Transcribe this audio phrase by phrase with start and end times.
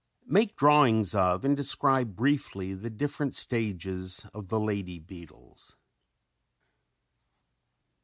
[0.25, 5.75] Make drawings of and describe briefly the different stages of the lady beetles.